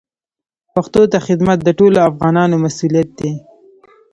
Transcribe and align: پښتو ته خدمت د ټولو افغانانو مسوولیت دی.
پښتو 0.73 1.01
ته 1.11 1.17
خدمت 1.27 1.57
د 1.63 1.69
ټولو 1.79 1.97
افغانانو 2.09 2.55
مسوولیت 2.63 3.09
دی. 3.19 3.31